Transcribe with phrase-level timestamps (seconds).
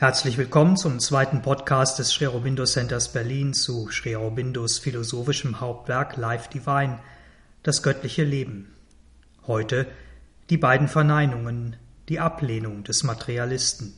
[0.00, 6.16] Herzlich willkommen zum zweiten Podcast des Sri Aurobindo Centers Berlin zu Sri Aurobindos philosophischem Hauptwerk
[6.16, 7.00] Life Divine,
[7.62, 8.74] das göttliche Leben.
[9.46, 9.86] Heute
[10.48, 11.76] die beiden Verneinungen,
[12.08, 13.92] die Ablehnung des Materialisten.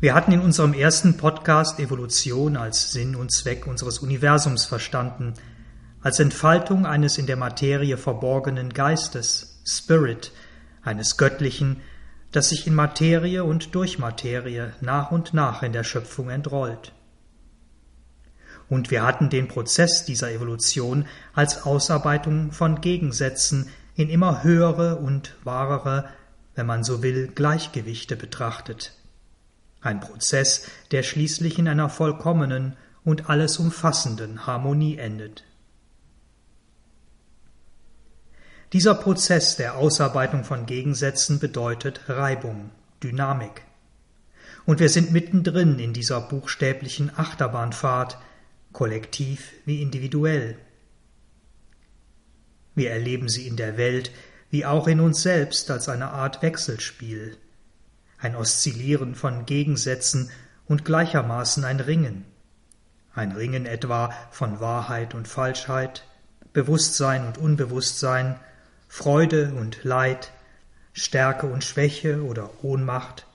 [0.00, 5.34] Wir hatten in unserem ersten Podcast Evolution als Sinn und Zweck unseres Universums verstanden,
[6.02, 10.32] als Entfaltung eines in der Materie verborgenen Geistes, Spirit,
[10.82, 11.82] eines göttlichen,
[12.36, 16.92] das sich in Materie und durch Materie nach und nach in der Schöpfung entrollt.
[18.68, 25.34] Und wir hatten den Prozess dieser Evolution als Ausarbeitung von Gegensätzen in immer höhere und
[25.44, 26.10] wahrere,
[26.54, 28.92] wenn man so will, Gleichgewichte betrachtet.
[29.80, 35.42] Ein Prozess, der schließlich in einer vollkommenen und alles umfassenden Harmonie endet.
[38.72, 42.70] Dieser Prozess der Ausarbeitung von Gegensätzen bedeutet Reibung,
[43.02, 43.62] Dynamik.
[44.64, 48.18] Und wir sind mittendrin in dieser buchstäblichen Achterbahnfahrt,
[48.72, 50.58] kollektiv wie individuell.
[52.74, 54.10] Wir erleben sie in der Welt
[54.50, 57.36] wie auch in uns selbst als eine Art Wechselspiel,
[58.18, 60.30] ein Oszillieren von Gegensätzen
[60.66, 62.24] und gleichermaßen ein Ringen,
[63.14, 66.04] ein Ringen etwa von Wahrheit und Falschheit,
[66.52, 68.40] Bewusstsein und Unbewusstsein,
[68.88, 70.32] Freude und Leid,
[70.92, 73.26] Stärke und Schwäche oder Ohnmacht,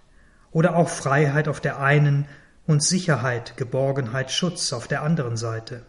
[0.51, 2.27] oder auch Freiheit auf der einen
[2.67, 5.85] und Sicherheit, Geborgenheit, Schutz auf der anderen Seite.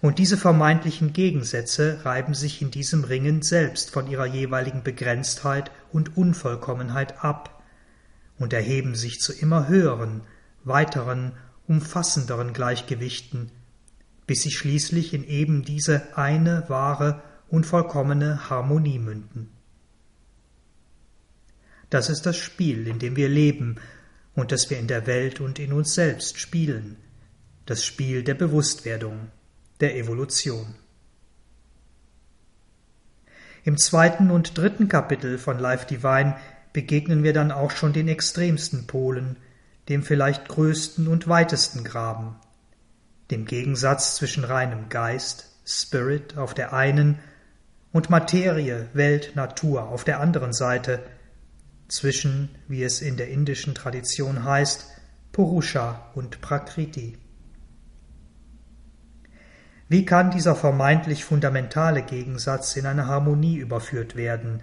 [0.00, 6.16] Und diese vermeintlichen Gegensätze reiben sich in diesem Ringen selbst von ihrer jeweiligen Begrenztheit und
[6.16, 7.62] Unvollkommenheit ab
[8.38, 10.20] und erheben sich zu immer höheren,
[10.64, 11.32] weiteren,
[11.66, 13.50] umfassenderen Gleichgewichten,
[14.26, 19.50] bis sie schließlich in eben diese eine wahre und vollkommene Harmonie münden.
[21.90, 23.76] Das ist das Spiel, in dem wir leben
[24.34, 26.96] und das wir in der Welt und in uns selbst spielen,
[27.64, 29.30] das Spiel der Bewusstwerdung,
[29.80, 30.74] der Evolution.
[33.64, 36.36] Im zweiten und dritten Kapitel von Life Divine
[36.72, 39.36] begegnen wir dann auch schon den extremsten Polen,
[39.88, 42.36] dem vielleicht größten und weitesten Graben,
[43.30, 47.18] dem Gegensatz zwischen reinem Geist, Spirit auf der einen
[47.96, 51.02] und Materie, Welt, Natur auf der anderen Seite,
[51.88, 54.86] zwischen, wie es in der indischen Tradition heißt,
[55.32, 57.16] Purusha und Prakriti.
[59.88, 64.62] Wie kann dieser vermeintlich fundamentale Gegensatz in eine Harmonie überführt werden,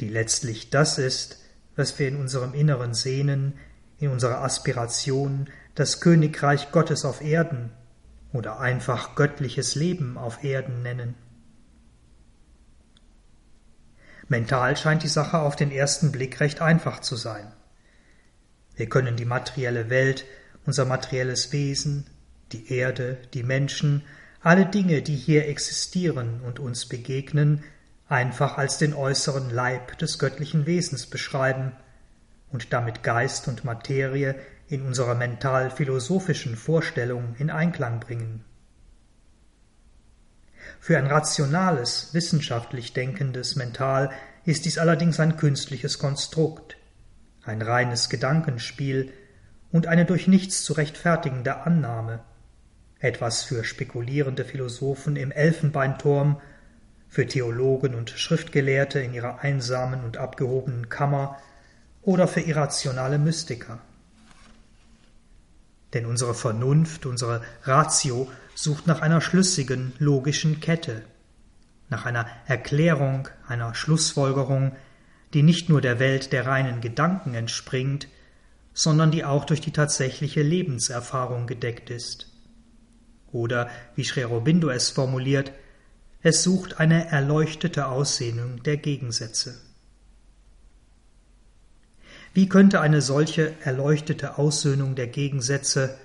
[0.00, 1.38] die letztlich das ist,
[1.76, 3.52] was wir in unserem Inneren sehnen,
[3.98, 7.70] in unserer Aspiration, das Königreich Gottes auf Erden
[8.32, 11.25] oder einfach göttliches Leben auf Erden nennen?
[14.28, 17.52] Mental scheint die Sache auf den ersten Blick recht einfach zu sein.
[18.74, 20.24] Wir können die materielle Welt,
[20.66, 22.06] unser materielles Wesen,
[22.52, 24.02] die Erde, die Menschen,
[24.42, 27.64] alle Dinge, die hier existieren und uns begegnen,
[28.08, 31.72] einfach als den äußeren Leib des göttlichen Wesens beschreiben
[32.50, 34.34] und damit Geist und Materie
[34.68, 38.44] in unserer mental-philosophischen Vorstellung in Einklang bringen.
[40.86, 44.12] Für ein rationales, wissenschaftlich denkendes Mental
[44.44, 46.76] ist dies allerdings ein künstliches Konstrukt,
[47.42, 49.12] ein reines Gedankenspiel
[49.72, 52.20] und eine durch nichts zu rechtfertigende Annahme,
[53.00, 56.40] etwas für spekulierende Philosophen im Elfenbeinturm,
[57.08, 61.36] für Theologen und Schriftgelehrte in ihrer einsamen und abgehobenen Kammer
[62.02, 63.80] oder für irrationale Mystiker.
[65.96, 71.00] Denn unsere Vernunft, unsere Ratio sucht nach einer schlüssigen, logischen Kette,
[71.88, 74.76] nach einer Erklärung, einer Schlussfolgerung,
[75.32, 78.08] die nicht nur der Welt der reinen Gedanken entspringt,
[78.74, 82.30] sondern die auch durch die tatsächliche Lebenserfahrung gedeckt ist.
[83.32, 84.20] Oder, wie Sri
[84.68, 85.50] es formuliert,
[86.20, 89.65] es sucht eine erleuchtete Aussehnung der Gegensätze.
[92.36, 95.96] Wie könnte eine solche erleuchtete Aussöhnung der Gegensätze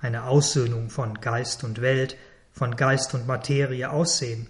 [0.00, 2.16] eine Aussöhnung von Geist und Welt,
[2.50, 4.46] von Geist und Materie aussehen?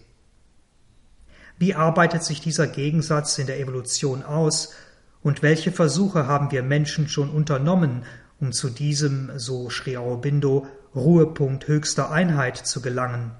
[1.58, 4.72] Wie arbeitet sich dieser Gegensatz in der Evolution aus
[5.20, 8.04] und welche Versuche haben wir Menschen schon unternommen,
[8.38, 13.32] um zu diesem, so Sri Aurobindo, Ruhepunkt höchster Einheit zu gelangen?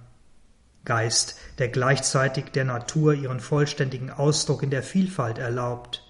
[0.84, 6.02] Geist, der gleichzeitig der Natur ihren vollständigen Ausdruck in der Vielfalt erlaubt.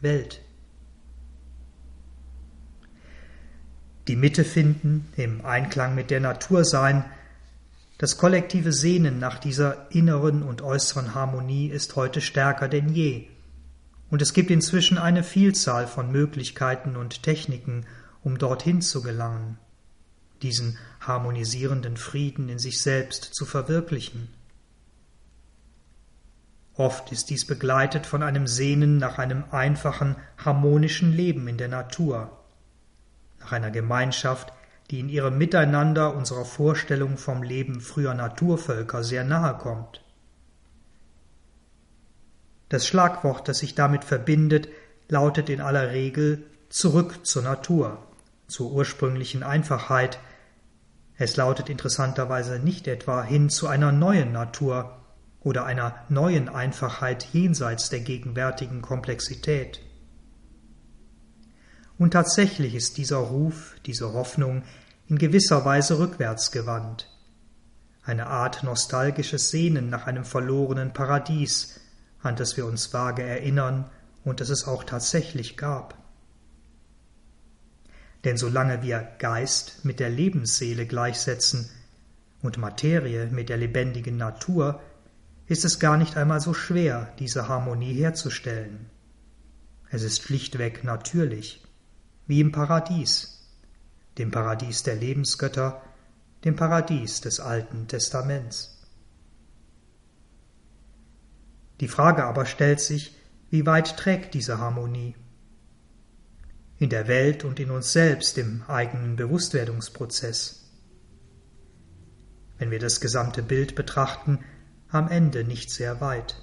[0.00, 0.40] Welt.
[4.08, 7.04] Die Mitte finden, im Einklang mit der Natur sein.
[7.98, 13.26] Das kollektive Sehnen nach dieser inneren und äußeren Harmonie ist heute stärker denn je.
[14.08, 17.86] und es gibt inzwischen eine Vielzahl von Möglichkeiten und Techniken,
[18.22, 19.58] um dorthin zu gelangen,
[20.42, 24.28] diesen harmonisierenden Frieden in sich selbst zu verwirklichen.
[26.74, 32.45] Oft ist dies begleitet von einem Sehnen nach einem einfachen, harmonischen Leben in der Natur,
[33.46, 34.52] nach einer Gemeinschaft,
[34.90, 40.02] die in ihrem Miteinander unserer Vorstellung vom Leben früher Naturvölker sehr nahe kommt.
[42.68, 44.68] Das Schlagwort, das sich damit verbindet,
[45.08, 47.98] lautet in aller Regel zurück zur Natur,
[48.48, 50.18] zur ursprünglichen Einfachheit.
[51.16, 54.96] Es lautet interessanterweise nicht etwa hin zu einer neuen Natur
[55.40, 59.85] oder einer neuen Einfachheit jenseits der gegenwärtigen Komplexität.
[61.98, 64.62] Und tatsächlich ist dieser Ruf, diese Hoffnung
[65.08, 67.10] in gewisser Weise rückwärts gewandt.
[68.02, 71.80] Eine Art nostalgisches Sehnen nach einem verlorenen Paradies,
[72.22, 73.90] an das wir uns vage erinnern
[74.24, 75.96] und das es auch tatsächlich gab.
[78.24, 81.70] Denn solange wir Geist mit der Lebensseele gleichsetzen
[82.42, 84.80] und Materie mit der lebendigen Natur,
[85.46, 88.90] ist es gar nicht einmal so schwer, diese Harmonie herzustellen.
[89.90, 91.65] Es ist schlichtweg natürlich,
[92.26, 93.46] wie im Paradies,
[94.18, 95.82] dem Paradies der Lebensgötter,
[96.44, 98.76] dem Paradies des Alten Testaments.
[101.80, 103.14] Die Frage aber stellt sich,
[103.50, 105.14] wie weit trägt diese Harmonie?
[106.78, 110.70] In der Welt und in uns selbst im eigenen Bewusstwerdungsprozess.
[112.58, 114.40] Wenn wir das gesamte Bild betrachten,
[114.88, 116.42] am Ende nicht sehr weit.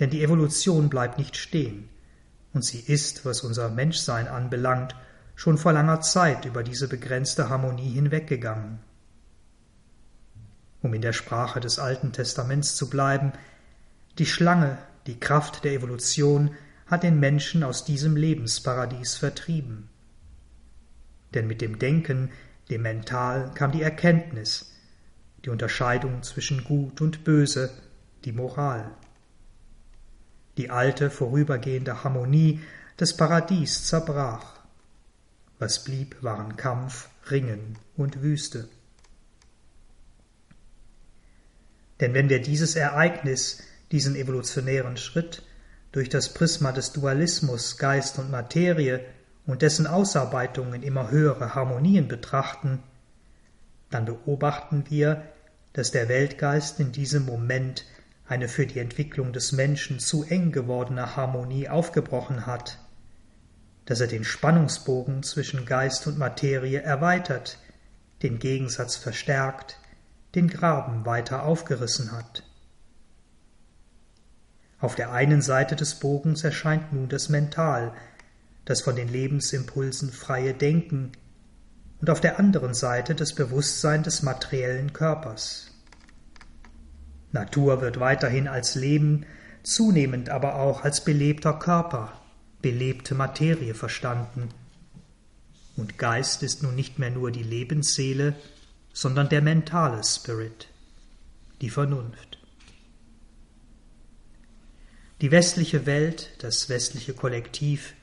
[0.00, 1.88] Denn die Evolution bleibt nicht stehen,
[2.52, 4.94] und sie ist, was unser Menschsein anbelangt,
[5.34, 8.80] schon vor langer Zeit über diese begrenzte Harmonie hinweggegangen.
[10.82, 13.32] Um in der Sprache des Alten Testaments zu bleiben,
[14.18, 16.54] die Schlange, die Kraft der Evolution,
[16.86, 19.88] hat den Menschen aus diesem Lebensparadies vertrieben.
[21.32, 22.30] Denn mit dem Denken,
[22.68, 24.72] dem Mental, kam die Erkenntnis,
[25.44, 27.70] die Unterscheidung zwischen Gut und Böse,
[28.24, 28.90] die Moral.
[30.56, 32.60] Die alte, vorübergehende Harmonie
[33.00, 34.60] des Paradies zerbrach.
[35.58, 38.68] Was blieb, waren Kampf, Ringen und Wüste.
[42.00, 43.62] Denn wenn wir dieses Ereignis
[43.92, 45.42] diesen evolutionären Schritt
[45.92, 49.04] durch das Prisma des Dualismus Geist und Materie
[49.46, 52.82] und dessen Ausarbeitungen immer höhere Harmonien betrachten,
[53.90, 55.22] dann beobachten wir,
[55.74, 57.84] dass der Weltgeist in diesem Moment
[58.26, 62.78] eine für die Entwicklung des Menschen zu eng gewordene Harmonie aufgebrochen hat,
[63.84, 67.58] dass er den Spannungsbogen zwischen Geist und Materie erweitert,
[68.22, 69.78] den Gegensatz verstärkt,
[70.34, 72.44] den Graben weiter aufgerissen hat.
[74.78, 77.92] Auf der einen Seite des Bogens erscheint nun das Mental,
[78.64, 81.12] das von den Lebensimpulsen freie Denken,
[82.00, 85.71] und auf der anderen Seite das Bewusstsein des materiellen Körpers.
[87.32, 89.26] Natur wird weiterhin als Leben,
[89.62, 92.12] zunehmend aber auch als belebter Körper,
[92.60, 94.50] belebte Materie verstanden.
[95.76, 98.34] Und Geist ist nun nicht mehr nur die Lebensseele,
[98.92, 100.68] sondern der mentale Spirit,
[101.62, 102.38] die Vernunft.
[105.22, 107.94] Die westliche Welt, das westliche Kollektiv,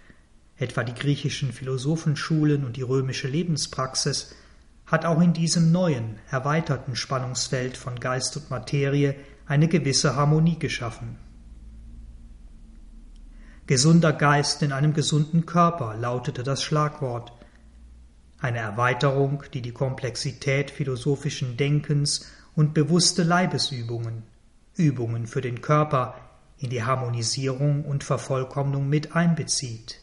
[0.57, 4.33] etwa die griechischen Philosophenschulen und die römische Lebenspraxis,
[4.89, 9.15] hat auch in diesem neuen, erweiterten Spannungsfeld von Geist und Materie
[9.45, 11.17] eine gewisse Harmonie geschaffen.
[13.67, 17.31] Gesunder Geist in einem gesunden Körper lautete das Schlagwort,
[18.39, 24.23] eine Erweiterung, die die Komplexität philosophischen Denkens und bewusste Leibesübungen,
[24.75, 26.15] Übungen für den Körper
[26.57, 29.99] in die Harmonisierung und Vervollkommnung mit einbezieht.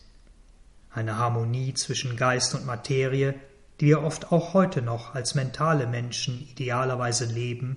[0.90, 3.34] Eine Harmonie zwischen Geist und Materie,
[3.80, 7.76] die wir oft auch heute noch als mentale Menschen idealerweise leben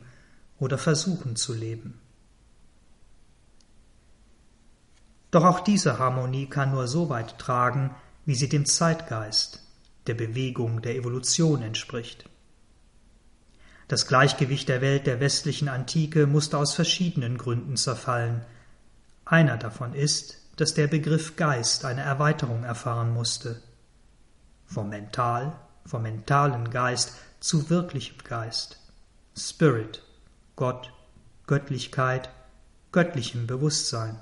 [0.57, 1.99] oder versuchen zu leben.
[5.31, 9.63] Doch auch diese Harmonie kann nur so weit tragen, wie sie dem Zeitgeist,
[10.07, 12.29] der Bewegung der Evolution entspricht.
[13.87, 18.45] Das Gleichgewicht der Welt der westlichen Antike musste aus verschiedenen Gründen zerfallen,
[19.25, 23.61] einer davon ist, dass der Begriff Geist eine Erweiterung erfahren musste.
[24.65, 28.77] Vom Mental, vom mentalen Geist zu wirklichem Geist.
[29.35, 30.03] Spirit,
[30.55, 30.93] Gott,
[31.47, 32.29] Göttlichkeit,
[32.91, 34.21] göttlichem Bewusstsein.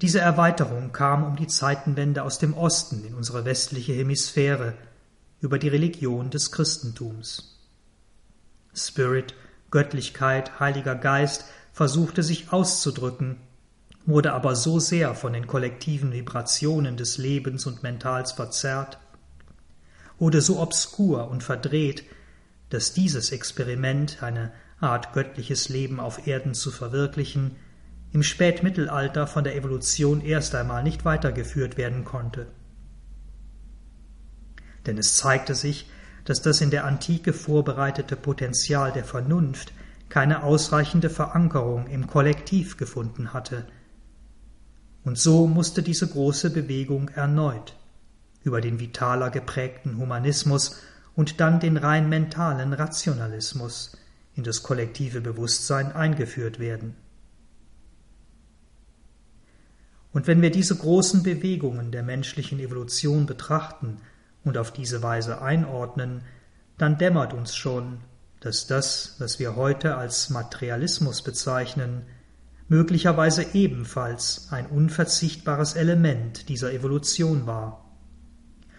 [0.00, 4.74] Diese Erweiterung kam um die Zeitenwende aus dem Osten in unsere westliche Hemisphäre
[5.40, 7.58] über die Religion des Christentums.
[8.72, 9.34] Spirit,
[9.70, 13.36] Göttlichkeit, Heiliger Geist versuchte sich auszudrücken,
[14.06, 18.98] wurde aber so sehr von den kollektiven Vibrationen des Lebens und Mentals verzerrt,
[20.18, 22.04] wurde so obskur und verdreht,
[22.70, 27.56] dass dieses Experiment, eine Art göttliches Leben auf Erden zu verwirklichen,
[28.12, 32.46] im Spätmittelalter von der Evolution erst einmal nicht weitergeführt werden konnte.
[34.86, 35.88] Denn es zeigte sich,
[36.24, 39.72] dass das in der Antike vorbereitete Potenzial der Vernunft
[40.08, 43.66] keine ausreichende Verankerung im Kollektiv gefunden hatte.
[45.04, 47.76] Und so musste diese große Bewegung erneut
[48.42, 50.80] über den vitaler geprägten Humanismus
[51.14, 53.96] und dann den rein mentalen Rationalismus
[54.34, 56.96] in das kollektive Bewusstsein eingeführt werden.
[60.12, 63.98] Und wenn wir diese großen Bewegungen der menschlichen Evolution betrachten
[64.44, 66.22] und auf diese Weise einordnen,
[66.78, 68.00] dann dämmert uns schon,
[68.40, 72.06] dass das, was wir heute als Materialismus bezeichnen,
[72.70, 77.84] möglicherweise ebenfalls ein unverzichtbares Element dieser Evolution war.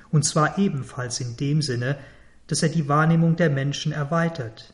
[0.09, 1.97] Und zwar ebenfalls in dem Sinne,
[2.47, 4.73] dass er die Wahrnehmung der Menschen erweitert,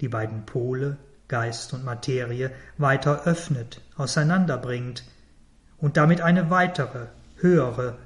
[0.00, 5.02] die beiden Pole, Geist und Materie, weiter öffnet, auseinanderbringt
[5.76, 7.06] und damit eine weitere,
[7.38, 7.98] höhere,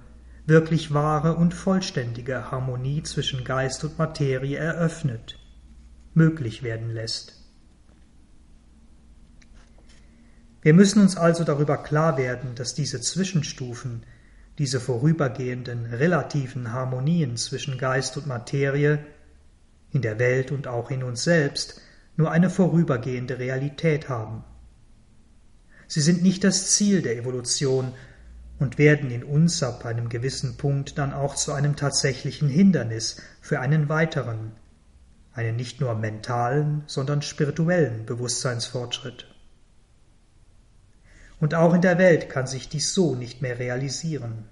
[0.46, 5.38] wirklich wahre und vollständige Harmonie zwischen Geist und Materie eröffnet,
[6.14, 7.41] möglich werden lässt.
[10.62, 14.04] Wir müssen uns also darüber klar werden, dass diese Zwischenstufen,
[14.58, 19.04] diese vorübergehenden relativen Harmonien zwischen Geist und Materie
[19.90, 21.80] in der Welt und auch in uns selbst
[22.16, 24.44] nur eine vorübergehende Realität haben.
[25.88, 27.92] Sie sind nicht das Ziel der Evolution
[28.60, 33.58] und werden in uns ab einem gewissen Punkt dann auch zu einem tatsächlichen Hindernis für
[33.58, 34.52] einen weiteren,
[35.32, 39.31] einen nicht nur mentalen, sondern spirituellen Bewusstseinsfortschritt.
[41.42, 44.44] Und auch in der Welt kann sich dies so nicht mehr realisieren.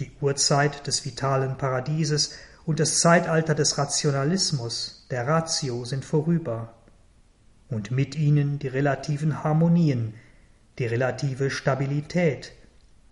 [0.00, 2.34] Die Urzeit des vitalen Paradieses
[2.66, 6.74] und das Zeitalter des Rationalismus, der Ratio, sind vorüber,
[7.68, 10.14] und mit ihnen die relativen Harmonien,
[10.80, 12.54] die relative Stabilität,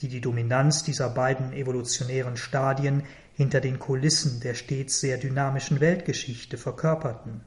[0.01, 3.05] die die Dominanz dieser beiden evolutionären Stadien
[3.35, 7.43] hinter den Kulissen der stets sehr dynamischen Weltgeschichte verkörperten.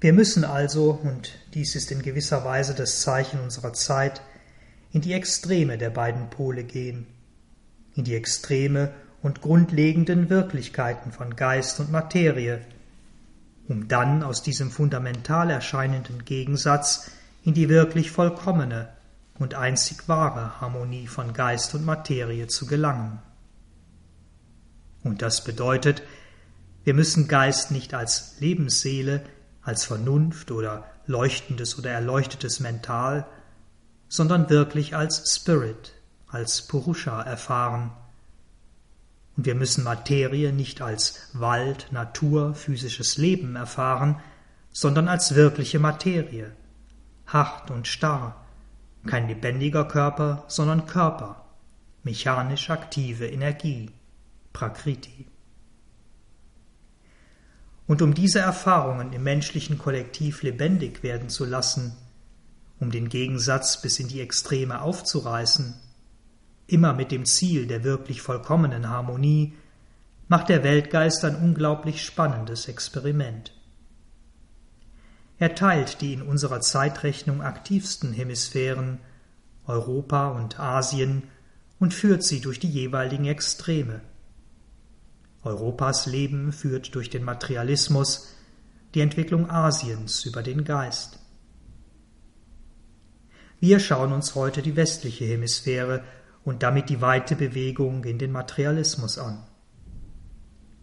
[0.00, 4.20] Wir müssen also, und dies ist in gewisser Weise das Zeichen unserer Zeit,
[4.92, 7.06] in die Extreme der beiden Pole gehen,
[7.94, 12.60] in die Extreme und grundlegenden Wirklichkeiten von Geist und Materie,
[13.68, 17.10] um dann aus diesem fundamental erscheinenden Gegensatz
[17.42, 18.88] in die wirklich vollkommene
[19.38, 23.18] und einzig wahre Harmonie von Geist und Materie zu gelangen.
[25.04, 26.02] Und das bedeutet,
[26.84, 29.22] wir müssen Geist nicht als Lebensseele,
[29.66, 33.26] als Vernunft oder leuchtendes oder erleuchtetes Mental,
[34.08, 35.92] sondern wirklich als Spirit,
[36.28, 37.90] als Purusha erfahren,
[39.36, 44.20] und wir müssen Materie nicht als Wald, Natur, physisches Leben erfahren,
[44.72, 46.52] sondern als wirkliche Materie,
[47.26, 48.46] hart und starr,
[49.06, 51.44] kein lebendiger Körper, sondern Körper,
[52.02, 53.90] mechanisch aktive Energie,
[54.52, 55.26] Prakriti.
[57.86, 61.96] Und um diese Erfahrungen im menschlichen Kollektiv lebendig werden zu lassen,
[62.80, 65.74] um den Gegensatz bis in die Extreme aufzureißen,
[66.66, 69.54] immer mit dem Ziel der wirklich vollkommenen Harmonie,
[70.28, 73.52] macht der Weltgeist ein unglaublich spannendes Experiment.
[75.38, 78.98] Er teilt die in unserer Zeitrechnung aktivsten Hemisphären,
[79.66, 81.24] Europa und Asien,
[81.78, 84.00] und führt sie durch die jeweiligen Extreme.
[85.46, 88.34] Europas Leben führt durch den Materialismus,
[88.94, 91.18] die Entwicklung Asiens über den Geist.
[93.58, 96.04] Wir schauen uns heute die westliche Hemisphäre
[96.44, 99.46] und damit die weite Bewegung in den Materialismus an.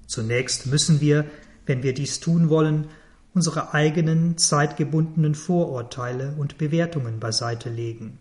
[0.07, 1.25] Zunächst müssen wir,
[1.65, 2.87] wenn wir dies tun wollen,
[3.33, 8.19] unsere eigenen zeitgebundenen Vorurteile und Bewertungen beiseite legen.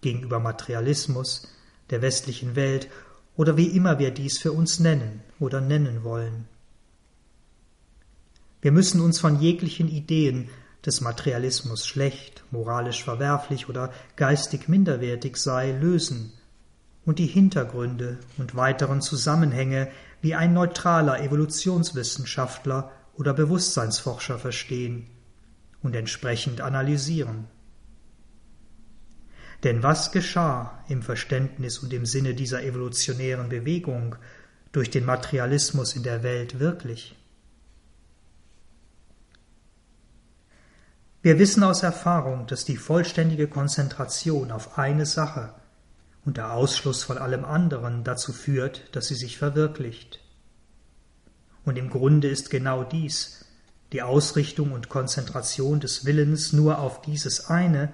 [0.00, 1.48] Gegenüber Materialismus,
[1.90, 2.88] der westlichen Welt
[3.36, 6.46] oder wie immer wir dies für uns nennen oder nennen wollen.
[8.62, 10.48] Wir müssen uns von jeglichen Ideen
[10.84, 16.32] des Materialismus schlecht, moralisch verwerflich oder geistig minderwertig sei, lösen
[17.04, 19.88] und die Hintergründe und weiteren Zusammenhänge
[20.22, 25.06] wie ein neutraler Evolutionswissenschaftler oder Bewusstseinsforscher verstehen
[25.82, 27.46] und entsprechend analysieren.
[29.66, 34.14] Denn was geschah im Verständnis und im Sinne dieser evolutionären Bewegung
[34.70, 37.16] durch den Materialismus in der Welt wirklich?
[41.20, 45.52] Wir wissen aus Erfahrung, dass die vollständige Konzentration auf eine Sache
[46.24, 50.20] und der Ausschluss von allem anderen dazu führt, dass sie sich verwirklicht.
[51.64, 53.44] Und im Grunde ist genau dies,
[53.90, 57.92] die Ausrichtung und Konzentration des Willens nur auf dieses eine,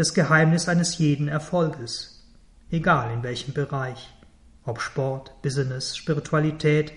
[0.00, 2.26] das Geheimnis eines jeden Erfolges,
[2.70, 4.10] egal in welchem Bereich,
[4.64, 6.94] ob Sport, Business, Spiritualität,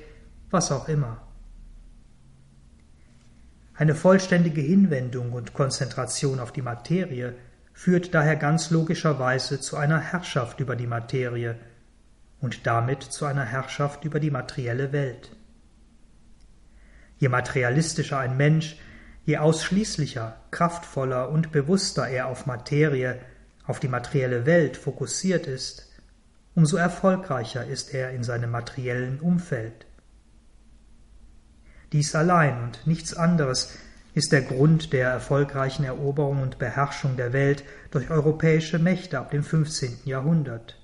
[0.50, 1.22] was auch immer.
[3.74, 7.36] Eine vollständige Hinwendung und Konzentration auf die Materie
[7.74, 11.58] führt daher ganz logischerweise zu einer Herrschaft über die Materie
[12.40, 15.36] und damit zu einer Herrschaft über die materielle Welt.
[17.18, 18.78] Je materialistischer ein Mensch,
[19.26, 23.20] je ausschließlicher, kraftvoller und bewusster er auf Materie,
[23.66, 25.90] auf die materielle Welt fokussiert ist,
[26.56, 29.86] umso erfolgreicher ist er in seinem materiellen Umfeld.
[31.94, 33.78] Dies allein und nichts anderes
[34.14, 39.44] ist der Grund der erfolgreichen Eroberung und Beherrschung der Welt durch europäische Mächte ab dem
[39.44, 40.00] 15.
[40.06, 40.80] Jahrhundert.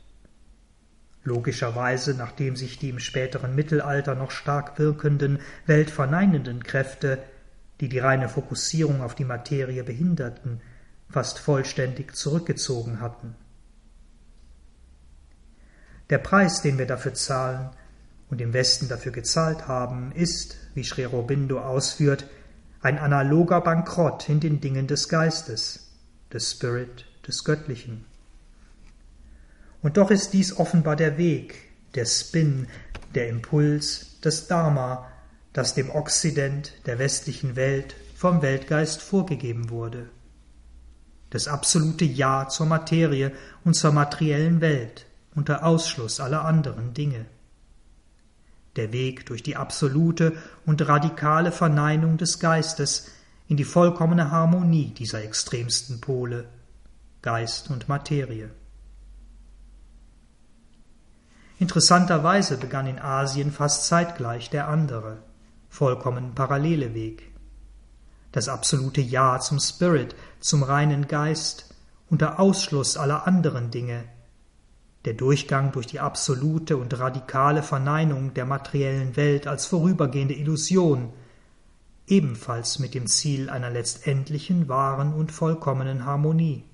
[1.23, 7.19] Logischerweise, nachdem sich die im späteren Mittelalter noch stark wirkenden, weltverneinenden Kräfte,
[7.79, 10.61] die die reine Fokussierung auf die Materie behinderten,
[11.09, 13.35] fast vollständig zurückgezogen hatten.
[16.09, 17.69] Der Preis, den wir dafür zahlen,
[18.29, 22.25] und im Westen dafür gezahlt haben, ist, wie Sri Aurobindo ausführt,
[22.81, 25.91] ein analoger Bankrott in den Dingen des Geistes,
[26.31, 28.05] des Spirit, des Göttlichen.
[29.81, 31.55] Und doch ist dies offenbar der Weg,
[31.95, 32.67] der Spin,
[33.15, 35.07] der Impuls, das Dharma,
[35.53, 40.09] das dem Okzident der westlichen Welt vom Weltgeist vorgegeben wurde.
[41.29, 43.31] Das absolute Ja zur Materie
[43.63, 47.25] und zur materiellen Welt unter Ausschluss aller anderen Dinge
[48.79, 53.09] der Weg durch die absolute und radikale Verneinung des Geistes
[53.47, 56.47] in die vollkommene Harmonie dieser extremsten Pole
[57.21, 58.49] Geist und Materie.
[61.57, 65.17] Interessanterweise begann in Asien fast zeitgleich der andere,
[65.69, 67.31] vollkommen parallele Weg.
[68.31, 71.73] Das absolute Ja zum Spirit, zum reinen Geist,
[72.09, 74.05] unter Ausschluss aller anderen Dinge,
[75.05, 81.13] der Durchgang durch die absolute und radikale Verneinung der materiellen Welt als vorübergehende Illusion,
[82.07, 86.65] ebenfalls mit dem Ziel einer letztendlichen wahren und vollkommenen Harmonie.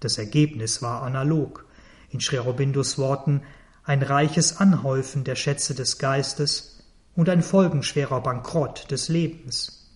[0.00, 1.66] Das Ergebnis war analog,
[2.10, 3.42] in Sri Worten
[3.84, 6.81] ein reiches Anhäufen der Schätze des Geistes
[7.14, 9.90] und ein folgenschwerer Bankrott des Lebens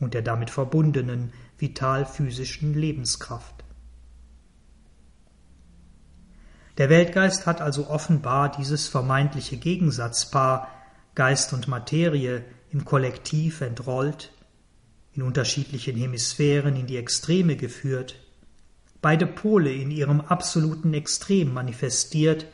[0.00, 3.64] und der damit verbundenen vital-physischen Lebenskraft.
[6.78, 10.70] Der Weltgeist hat also offenbar dieses vermeintliche Gegensatzpaar
[11.14, 14.32] Geist und Materie im Kollektiv entrollt,
[15.14, 18.16] in unterschiedlichen Hemisphären in die Extreme geführt,
[19.00, 22.44] beide Pole in ihrem absoluten Extrem manifestiert,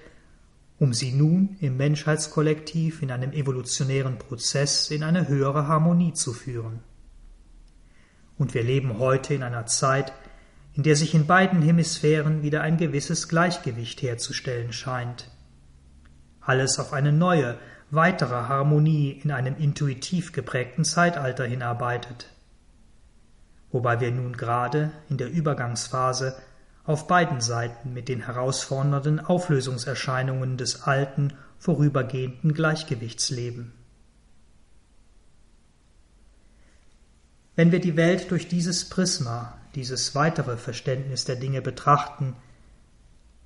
[0.83, 6.81] um sie nun im Menschheitskollektiv in einem evolutionären Prozess in eine höhere Harmonie zu führen.
[8.37, 10.13] Und wir leben heute in einer Zeit,
[10.75, 15.31] in der sich in beiden Hemisphären wieder ein gewisses Gleichgewicht herzustellen scheint.
[16.41, 17.59] Alles auf eine neue,
[17.93, 22.27] weitere Harmonie in einem intuitiv geprägten Zeitalter hinarbeitet.
[23.71, 26.35] Wobei wir nun gerade in der Übergangsphase
[26.85, 33.73] auf beiden Seiten mit den herausfordernden Auflösungserscheinungen des alten, vorübergehenden Gleichgewichts leben.
[37.55, 42.35] Wenn wir die Welt durch dieses Prisma, dieses weitere Verständnis der Dinge betrachten,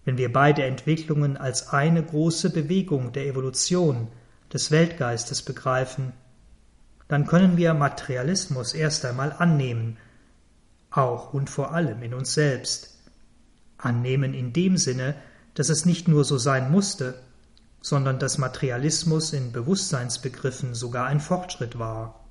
[0.05, 4.09] wenn wir beide Entwicklungen als eine große Bewegung der Evolution
[4.53, 6.12] des Weltgeistes begreifen,
[7.09, 9.99] dann können wir Materialismus erst einmal annehmen,
[10.90, 12.95] auch und vor allem in uns selbst.
[13.78, 15.14] Annehmen in dem Sinne,
[15.54, 17.14] dass es nicht nur so sein musste,
[17.80, 22.26] sondern dass Materialismus in Bewusstseinsbegriffen sogar ein Fortschritt war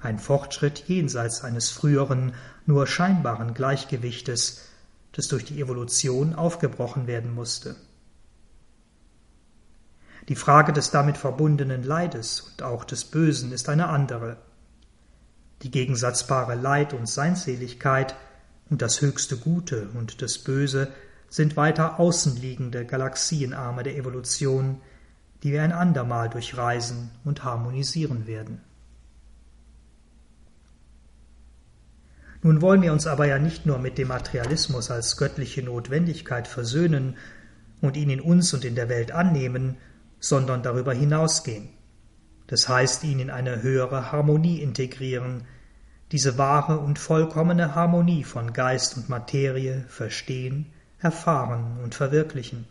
[0.00, 2.34] ein Fortschritt jenseits eines früheren,
[2.66, 4.62] nur scheinbaren Gleichgewichtes,
[5.12, 7.74] das durch die Evolution aufgebrochen werden musste.
[10.28, 14.36] Die Frage des damit verbundenen Leides und auch des Bösen ist eine andere.
[15.62, 18.14] Die gegensatzbare Leid und Seinseligkeit
[18.70, 20.88] und das höchste Gute und das Böse
[21.28, 24.80] sind weiter außenliegende Galaxienarme der Evolution,
[25.42, 28.60] die wir ein andermal durchreisen und harmonisieren werden.
[32.42, 37.16] Nun wollen wir uns aber ja nicht nur mit dem Materialismus als göttliche Notwendigkeit versöhnen
[37.80, 39.76] und ihn in uns und in der Welt annehmen,
[40.20, 41.68] sondern darüber hinausgehen.
[42.46, 45.42] Das heißt, ihn in eine höhere Harmonie integrieren,
[46.12, 52.66] diese wahre und vollkommene Harmonie von Geist und Materie verstehen, erfahren und verwirklichen.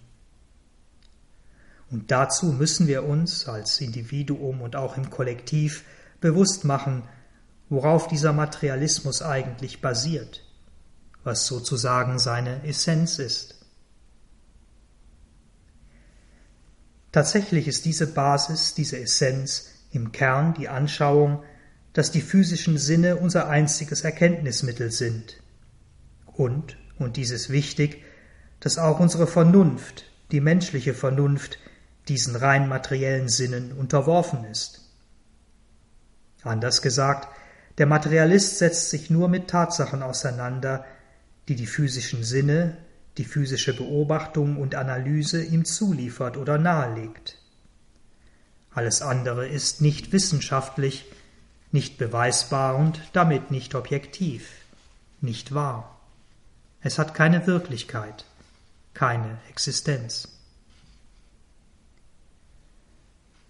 [1.89, 5.86] Und dazu müssen wir uns als Individuum und auch im Kollektiv
[6.19, 7.04] bewusst machen,
[7.69, 10.43] worauf dieser Materialismus eigentlich basiert,
[11.23, 13.56] was sozusagen seine Essenz ist.
[17.12, 21.43] Tatsächlich ist diese Basis, diese Essenz im Kern die Anschauung,
[21.97, 25.41] dass die physischen Sinne unser einziges Erkenntnismittel sind.
[26.27, 28.03] Und, und dies ist wichtig,
[28.60, 31.57] dass auch unsere Vernunft, die menschliche Vernunft,
[32.07, 34.91] diesen rein materiellen Sinnen unterworfen ist.
[36.43, 37.29] Anders gesagt,
[37.79, 40.86] der Materialist setzt sich nur mit Tatsachen auseinander,
[41.47, 42.77] die die physischen Sinne,
[43.17, 47.39] die physische Beobachtung und Analyse ihm zuliefert oder nahelegt.
[48.69, 51.12] Alles andere ist nicht wissenschaftlich,
[51.71, 54.49] nicht beweisbar und damit nicht objektiv,
[55.21, 55.99] nicht wahr.
[56.82, 58.25] Es hat keine Wirklichkeit,
[58.93, 60.30] keine Existenz.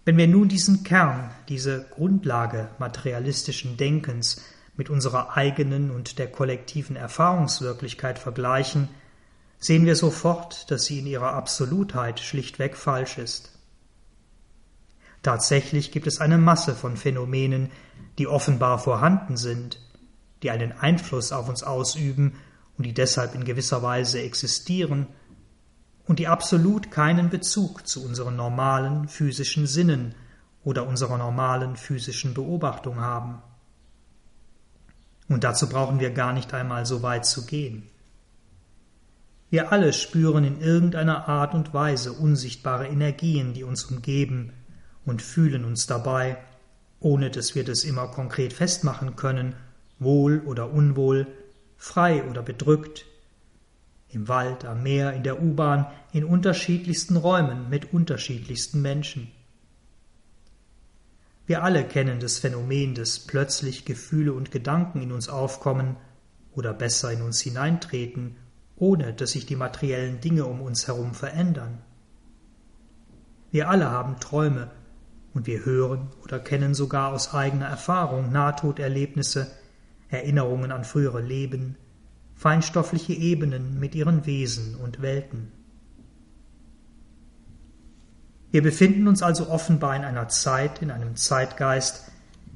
[0.06, 4.42] Wenn wir nun diesen Kern, diese Grundlage materialistischen Denkens
[4.78, 8.88] mit unserer eigenen und der kollektiven Erfahrungswirklichkeit vergleichen,
[9.60, 13.57] sehen wir sofort, dass sie in ihrer Absolutheit schlichtweg falsch ist.
[15.28, 17.70] Tatsächlich gibt es eine Masse von Phänomenen,
[18.18, 19.78] die offenbar vorhanden sind,
[20.42, 22.36] die einen Einfluss auf uns ausüben
[22.78, 25.08] und die deshalb in gewisser Weise existieren
[26.06, 30.16] und die absolut keinen Bezug zu unseren normalen physischen Sinnen
[30.64, 33.42] oder unserer normalen physischen Beobachtung haben.
[35.28, 37.90] Und dazu brauchen wir gar nicht einmal so weit zu gehen.
[39.50, 44.54] Wir alle spüren in irgendeiner Art und Weise unsichtbare Energien, die uns umgeben,
[45.08, 46.38] und fühlen uns dabei,
[47.00, 49.56] ohne dass wir das immer konkret festmachen können,
[49.98, 51.26] wohl oder unwohl,
[51.78, 53.06] frei oder bedrückt,
[54.10, 59.32] im Wald, am Meer, in der U-Bahn, in unterschiedlichsten Räumen mit unterschiedlichsten Menschen.
[61.48, 65.98] Wir alle kennen das Phänomen, dass plötzlich Gefühle und Gedanken in uns aufkommen
[66.54, 68.36] oder besser in uns hineintreten
[68.78, 71.80] ohne dass sich die materiellen Dinge um uns herum verändern.
[73.52, 74.70] Wir alle haben Träume
[75.38, 79.46] und wir hören oder kennen sogar aus eigener Erfahrung Nahtoderlebnisse,
[80.10, 81.76] Erinnerungen an frühere Leben,
[82.34, 85.52] feinstoffliche Ebenen mit ihren Wesen und Welten.
[88.50, 92.12] Wir befinden uns also offenbar in einer Zeit, in einem Zeitgeist,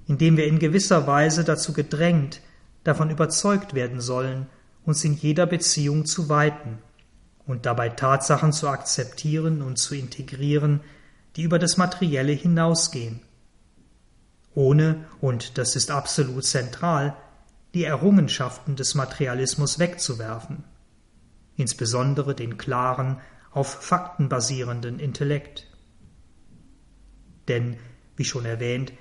[0.07, 2.41] in dem wir in gewisser Weise dazu gedrängt,
[2.83, 4.47] davon überzeugt werden sollen,
[4.85, 6.79] uns in jeder Beziehung zu weiten
[7.45, 10.79] und dabei Tatsachen zu akzeptieren und zu integrieren,
[11.35, 13.21] die über das Materielle hinausgehen,
[14.53, 17.15] ohne, und das ist absolut zentral,
[17.73, 20.65] die Errungenschaften des Materialismus wegzuwerfen,
[21.55, 25.67] insbesondere den klaren, auf Fakten basierenden Intellekt.
[27.47, 27.77] Denn,
[28.15, 28.93] wie schon erwähnt,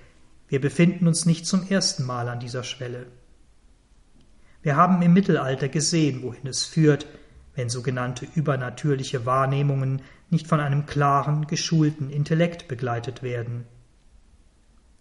[0.48, 3.06] wir befinden uns nicht zum ersten Mal an dieser Schwelle.
[4.62, 7.06] Wir haben im Mittelalter gesehen, wohin es führt,
[7.60, 13.66] wenn sogenannte übernatürliche Wahrnehmungen nicht von einem klaren, geschulten Intellekt begleitet werden.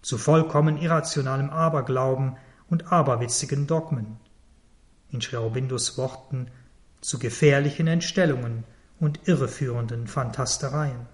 [0.01, 2.35] Zu vollkommen irrationalem Aberglauben
[2.69, 4.17] und aberwitzigen Dogmen.
[5.09, 6.47] In Sri Aurobindos Worten
[6.99, 8.65] zu gefährlichen Entstellungen
[8.99, 11.07] und irreführenden Fantastereien.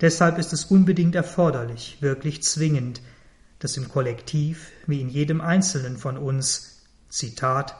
[0.00, 3.00] Deshalb ist es unbedingt erforderlich, wirklich zwingend,
[3.60, 7.76] dass im Kollektiv wie in jedem Einzelnen von uns, Zitat,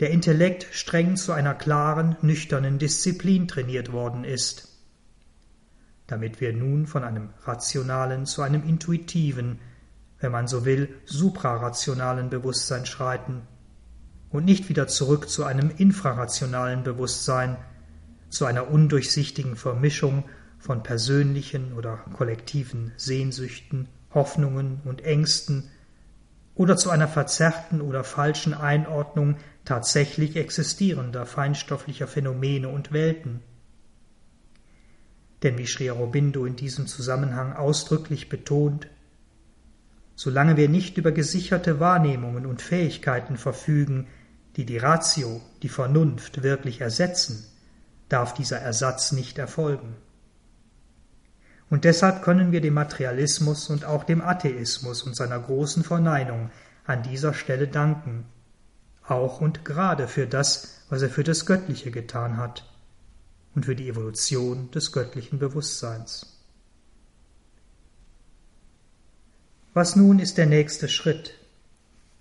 [0.00, 4.68] der Intellekt streng zu einer klaren, nüchternen Disziplin trainiert worden ist,
[6.06, 9.58] damit wir nun von einem rationalen zu einem intuitiven,
[10.20, 13.42] wenn man so will, suprarationalen Bewusstsein schreiten
[14.30, 17.56] und nicht wieder zurück zu einem infrarationalen Bewusstsein,
[18.28, 20.24] zu einer undurchsichtigen Vermischung
[20.58, 25.70] von persönlichen oder kollektiven Sehnsüchten Hoffnungen und Ängsten
[26.54, 33.42] oder zu einer verzerrten oder falschen Einordnung tatsächlich existierender feinstofflicher Phänomene und Welten.
[35.42, 38.88] Denn wie Sri Aurobindo in diesem Zusammenhang ausdrücklich betont,
[40.14, 44.06] solange wir nicht über gesicherte Wahrnehmungen und Fähigkeiten verfügen,
[44.56, 47.44] die die Ratio, die Vernunft wirklich ersetzen,
[48.08, 49.96] darf dieser Ersatz nicht erfolgen.
[51.68, 56.50] Und deshalb können wir dem Materialismus und auch dem Atheismus und seiner großen Verneinung
[56.84, 58.26] an dieser Stelle danken,
[59.08, 62.64] auch und gerade für das, was er für das Göttliche getan hat
[63.54, 66.26] und für die Evolution des göttlichen Bewusstseins.
[69.74, 71.34] Was nun ist der nächste Schritt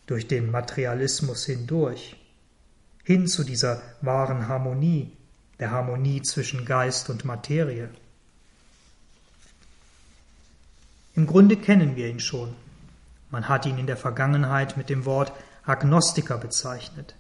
[0.08, 2.18] durch den Materialismus hindurch,
[3.04, 5.16] hin zu dieser wahren Harmonie,
[5.60, 7.90] der Harmonie zwischen Geist und Materie?
[11.14, 12.54] Im Grunde kennen wir ihn schon.
[13.32, 15.32] Man hat ihn in der Vergangenheit mit dem Wort
[15.66, 17.16] Agnostiker bezeichnet,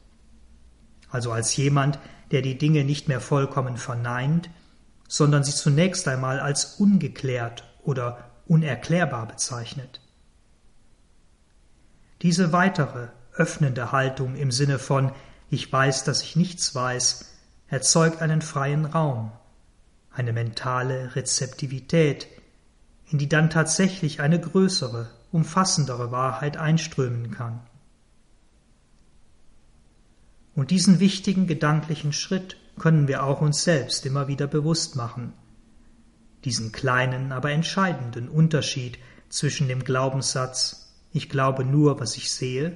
[1.10, 1.99] also als jemand,
[2.31, 4.49] der die Dinge nicht mehr vollkommen verneint,
[5.08, 10.01] sondern sie zunächst einmal als ungeklärt oder unerklärbar bezeichnet.
[12.21, 15.12] Diese weitere, öffnende Haltung im Sinne von
[15.49, 17.25] ich weiß, dass ich nichts weiß,
[17.67, 19.31] erzeugt einen freien Raum,
[20.12, 22.27] eine mentale Rezeptivität,
[23.12, 27.60] in die dann tatsächlich eine größere, umfassendere Wahrheit einströmen kann.
[30.55, 35.33] Und diesen wichtigen gedanklichen Schritt können wir auch uns selbst immer wieder bewusst machen.
[36.45, 38.97] Diesen kleinen, aber entscheidenden Unterschied
[39.29, 42.75] zwischen dem Glaubenssatz ich glaube nur, was ich sehe,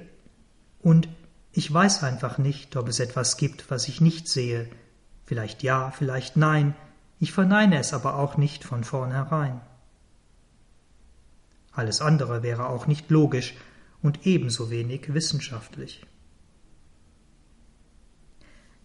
[0.80, 1.08] und
[1.52, 4.70] ich weiß einfach nicht, ob es etwas gibt, was ich nicht sehe,
[5.26, 6.74] vielleicht ja, vielleicht nein,
[7.18, 9.60] ich verneine es aber auch nicht von vornherein.
[11.72, 13.54] Alles andere wäre auch nicht logisch
[14.00, 16.00] und ebenso wenig wissenschaftlich.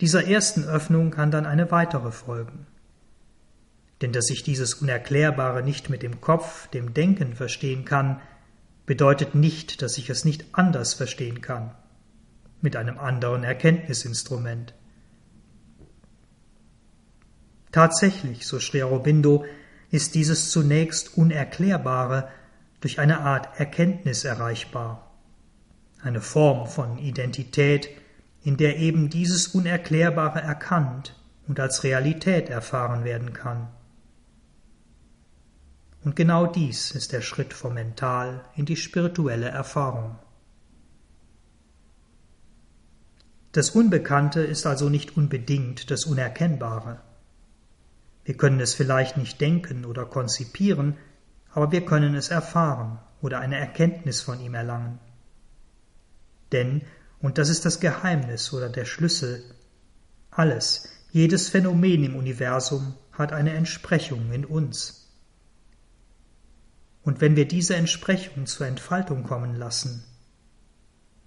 [0.02, 2.68] Dieser ersten Öffnung kann dann eine weitere folgen.
[4.02, 8.22] Denn dass ich dieses Unerklärbare nicht mit dem Kopf, dem Denken verstehen kann,
[8.86, 11.74] bedeutet nicht, dass ich es nicht anders verstehen kann,
[12.62, 14.74] mit einem anderen Erkenntnisinstrument.
[17.72, 19.46] Tatsächlich, so Sri Aurobindo,
[19.92, 22.30] ist dieses zunächst Unerklärbare
[22.82, 25.12] durch eine Art Erkenntnis erreichbar,
[26.02, 27.90] eine Form von Identität,
[28.46, 33.70] in der eben dieses Unerklärbare erkannt und als Realität erfahren werden kann.
[36.04, 40.20] Und genau dies ist der Schritt vom Mental in die spirituelle Erfahrung.
[43.52, 47.02] Das Unbekannte ist also nicht unbedingt das Unerkennbare.
[48.26, 50.98] Wir können es vielleicht nicht denken oder konzipieren,
[51.52, 55.00] aber wir können es erfahren oder eine Erkenntnis von ihm erlangen.
[56.52, 56.84] Denn,
[57.20, 59.44] und das ist das Geheimnis oder der Schlüssel,
[60.32, 65.14] alles, jedes Phänomen im Universum hat eine Entsprechung in uns.
[67.04, 70.04] Und wenn wir diese Entsprechung zur Entfaltung kommen lassen,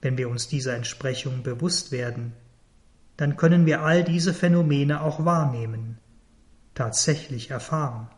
[0.01, 2.35] wenn wir uns dieser Entsprechung bewusst werden,
[3.17, 5.99] dann können wir all diese Phänomene auch wahrnehmen,
[6.75, 8.11] tatsächlich erfahren.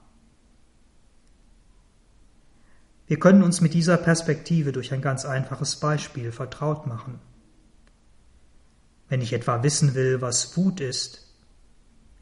[3.07, 7.19] Wir können uns mit dieser Perspektive durch ein ganz einfaches Beispiel vertraut machen.
[9.11, 11.27] Wenn ich etwa wissen will, was Wut ist,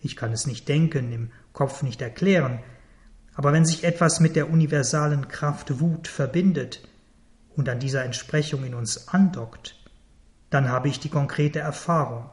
[0.00, 2.60] ich kann es nicht denken, im Kopf nicht erklären,
[3.34, 6.88] aber wenn sich etwas mit der universalen Kraft Wut verbindet
[7.54, 9.76] und an dieser Entsprechung in uns andockt,
[10.48, 12.30] dann habe ich die konkrete Erfahrung.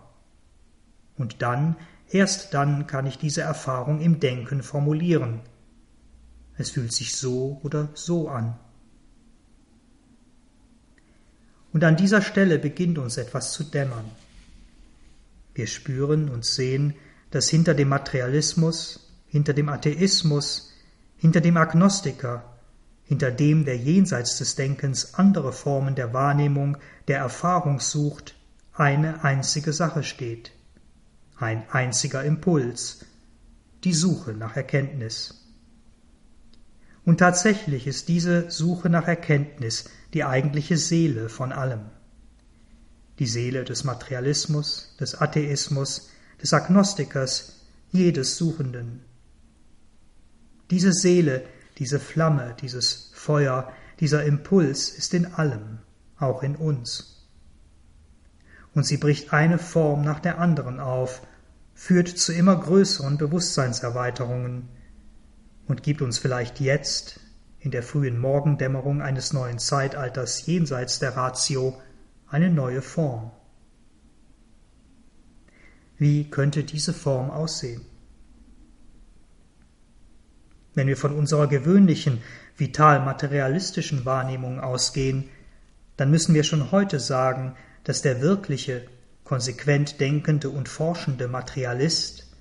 [1.18, 1.76] Und dann,
[2.10, 5.42] erst dann kann ich diese Erfahrung im Denken formulieren.
[6.58, 8.58] Es fühlt sich so oder so an.
[11.74, 14.06] Und an dieser Stelle beginnt uns etwas zu dämmern.
[15.56, 16.96] Wir spüren und sehen,
[17.32, 20.74] dass hinter dem Materialismus, hinter dem Atheismus,
[21.18, 22.58] hinter dem Agnostiker,
[23.06, 28.36] hinter dem, der jenseits des Denkens andere Formen der Wahrnehmung, der Erfahrung sucht,
[28.74, 30.52] eine einzige Sache steht,
[31.38, 33.06] ein einziger Impuls,
[33.86, 35.46] die Suche nach Erkenntnis.
[37.06, 41.92] Und tatsächlich ist diese Suche nach Erkenntnis die eigentliche Seele von allem.
[43.20, 46.10] Die Seele des Materialismus, des Atheismus,
[46.42, 49.02] des Agnostikers, jedes Suchenden.
[50.70, 51.46] Diese Seele,
[51.78, 55.80] diese Flamme, dieses Feuer, dieser Impuls ist in allem,
[56.18, 57.30] auch in uns.
[58.74, 61.22] Und sie bricht eine Form nach der anderen auf,
[61.74, 64.70] führt zu immer größeren Bewusstseinserweiterungen
[65.68, 67.20] und gibt uns vielleicht jetzt,
[67.60, 71.82] in der frühen Morgendämmerung eines neuen Zeitalters jenseits der Ratio,
[72.36, 73.32] eine neue Form.
[75.98, 77.86] Wie könnte diese Form aussehen?
[80.74, 82.22] Wenn wir von unserer gewöhnlichen,
[82.58, 85.30] vital materialistischen Wahrnehmung ausgehen,
[85.96, 88.86] dann müssen wir schon heute sagen, dass der wirkliche,
[89.24, 92.36] konsequent denkende und forschende Materialist,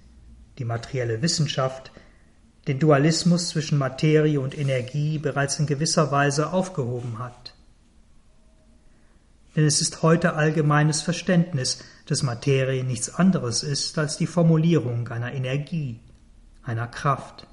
[0.59, 1.93] die materielle Wissenschaft,
[2.67, 7.54] den Dualismus zwischen Materie und Energie bereits in gewisser Weise aufgehoben hat.
[9.57, 15.33] Denn es ist heute allgemeines Verständnis, dass Materie nichts anderes ist als die Formulierung einer
[15.33, 16.01] Energie,
[16.63, 17.47] einer Kraft.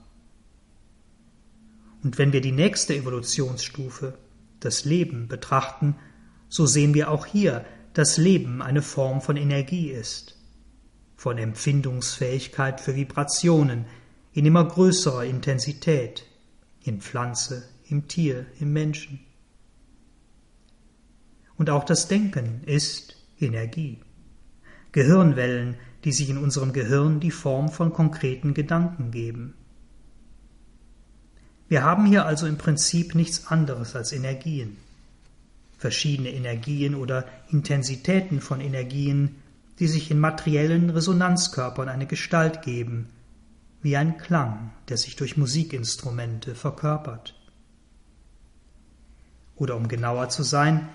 [2.04, 4.18] Und wenn wir die nächste Evolutionsstufe,
[4.60, 5.96] das Leben, betrachten,
[6.50, 10.38] so sehen wir auch hier, dass Leben eine Form von Energie ist,
[11.16, 13.86] von Empfindungsfähigkeit für Vibrationen
[14.34, 16.26] in immer größerer Intensität,
[16.84, 19.20] in Pflanze, im Tier, im Menschen.
[21.62, 24.00] Und auch das Denken ist Energie.
[24.94, 29.54] Gehirnwellen, die sich in unserem Gehirn die Form von konkreten Gedanken geben.
[31.70, 34.78] Wir haben hier also im Prinzip nichts anderes als Energien.
[35.78, 39.36] Verschiedene Energien oder Intensitäten von Energien,
[39.78, 43.10] die sich in materiellen Resonanzkörpern eine Gestalt geben,
[43.84, 47.36] wie ein Klang, der sich durch Musikinstrumente verkörpert.
[49.58, 50.90] Oder um genauer zu sein,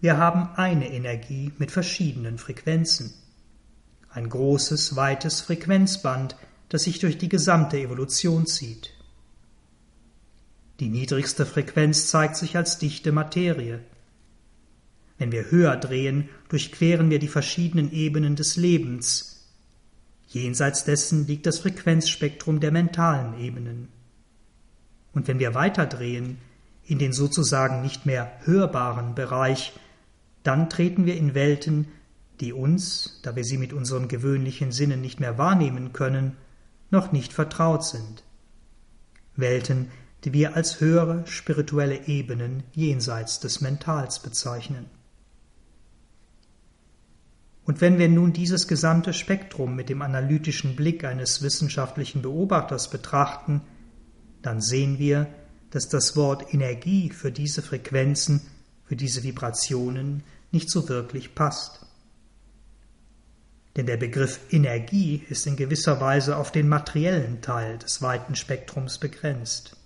[0.00, 3.12] wir haben eine Energie mit verschiedenen Frequenzen.
[4.10, 6.36] Ein großes, weites Frequenzband,
[6.68, 8.92] das sich durch die gesamte Evolution zieht.
[10.80, 13.80] Die niedrigste Frequenz zeigt sich als dichte Materie.
[15.18, 19.48] Wenn wir höher drehen, durchqueren wir die verschiedenen Ebenen des Lebens.
[20.28, 23.88] Jenseits dessen liegt das Frequenzspektrum der mentalen Ebenen.
[25.12, 26.38] Und wenn wir weiter drehen,
[26.86, 29.72] in den sozusagen nicht mehr hörbaren Bereich,
[30.48, 31.88] dann treten wir in Welten,
[32.40, 36.38] die uns, da wir sie mit unseren gewöhnlichen Sinnen nicht mehr wahrnehmen können,
[36.90, 38.24] noch nicht vertraut sind.
[39.36, 39.90] Welten,
[40.24, 44.86] die wir als höhere spirituelle Ebenen jenseits des Mentals bezeichnen.
[47.66, 53.60] Und wenn wir nun dieses gesamte Spektrum mit dem analytischen Blick eines wissenschaftlichen Beobachters betrachten,
[54.40, 55.26] dann sehen wir,
[55.72, 58.40] dass das Wort Energie für diese Frequenzen,
[58.86, 61.80] für diese Vibrationen nicht so wirklich passt.
[63.76, 68.98] Denn der Begriff Energie ist in gewisser Weise auf den materiellen Teil des weiten Spektrums
[68.98, 69.76] begrenzt.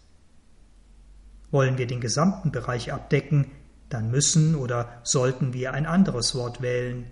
[1.50, 3.50] Wollen wir den gesamten Bereich abdecken,
[3.90, 7.10] dann müssen oder sollten wir ein anderes Wort wählen.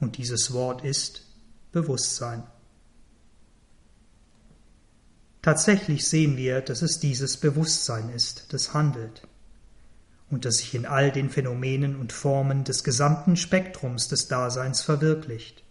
[0.00, 1.26] Und dieses Wort ist
[1.72, 2.42] Bewusstsein.
[5.40, 9.26] Tatsächlich sehen wir, dass es dieses Bewusstsein ist, das handelt
[10.30, 15.64] und das sich in all den Phänomenen und Formen des gesamten Spektrums des Daseins verwirklicht.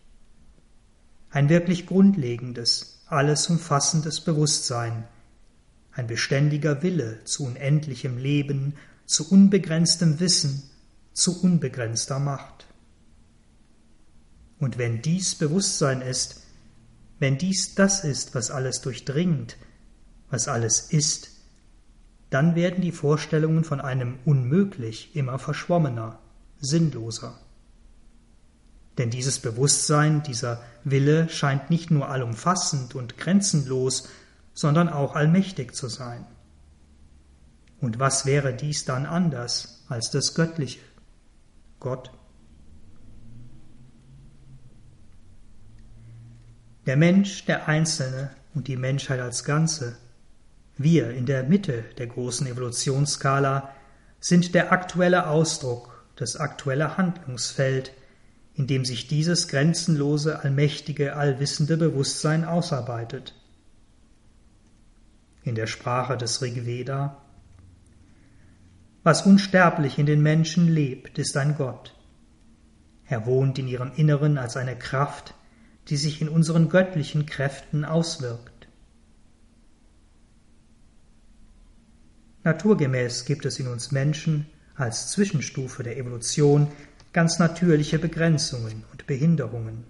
[1.30, 5.08] Ein wirklich grundlegendes, alles umfassendes Bewusstsein,
[5.91, 10.69] ein beständiger Wille zu unendlichem Leben, zu unbegrenztem Wissen,
[11.13, 12.67] zu unbegrenzter Macht.
[14.60, 16.43] Und wenn dies Bewusstsein ist,
[17.17, 19.58] wenn dies das ist, was alles durchdringt,
[20.30, 21.32] was alles ist,
[22.30, 26.20] dann werden die Vorstellungen von einem Unmöglich immer verschwommener,
[26.60, 27.39] sinnloser.
[28.98, 34.10] Denn dieses Bewusstsein, dieser Wille scheint nicht nur allumfassend und grenzenlos,
[34.54, 36.26] sondern auch allmächtig zu sein.
[37.80, 40.82] Und was wäre dies dann anders als das Göttliche,
[41.80, 42.12] Gott?
[46.86, 49.98] Der Mensch, der Einzelne und die Menschheit als Ganze,
[50.80, 53.70] wir in der Mitte der großen Evolutionsskala,
[54.20, 57.92] sind der aktuelle Ausdruck, das aktuelle Handlungsfeld,
[58.56, 63.36] in dem sich dieses grenzenlose, allmächtige, allwissende Bewusstsein ausarbeitet
[65.44, 67.18] in der Sprache des Rigveda.
[69.04, 71.96] Was unsterblich in den Menschen lebt, ist ein Gott.
[73.06, 75.34] Er wohnt in ihrem Inneren als eine Kraft,
[75.88, 78.48] die sich in unseren göttlichen Kräften auswirkt.
[82.43, 86.67] Naturgemäß gibt es in uns Menschen als Zwischenstufe der Evolution
[87.12, 89.84] ganz natürliche Begrenzungen und Behinderungen.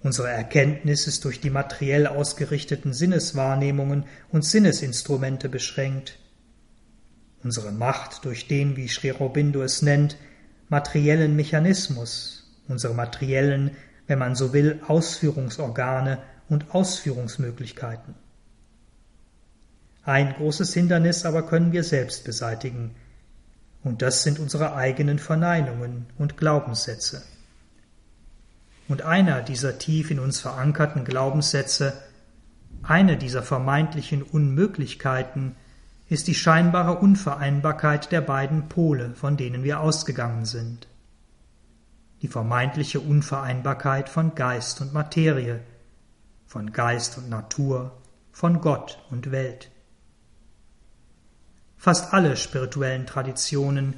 [0.00, 6.18] Unsere Erkenntnis ist durch die materiell ausgerichteten Sinneswahrnehmungen und Sinnesinstrumente beschränkt.
[7.42, 10.16] Unsere Macht durch den, wie Sri Aurobindo es nennt,
[10.68, 13.70] materiellen Mechanismus, unsere materiellen,
[14.06, 18.14] wenn man so will, Ausführungsorgane und Ausführungsmöglichkeiten.
[20.06, 22.94] Ein großes Hindernis aber können wir selbst beseitigen,
[23.82, 27.24] und das sind unsere eigenen Verneinungen und Glaubenssätze.
[28.86, 31.92] Und einer dieser tief in uns verankerten Glaubenssätze,
[32.84, 35.56] eine dieser vermeintlichen Unmöglichkeiten,
[36.08, 40.86] ist die scheinbare Unvereinbarkeit der beiden Pole, von denen wir ausgegangen sind.
[42.22, 45.62] Die vermeintliche Unvereinbarkeit von Geist und Materie,
[46.46, 48.00] von Geist und Natur,
[48.30, 49.72] von Gott und Welt.
[51.76, 53.94] Fast alle spirituellen Traditionen,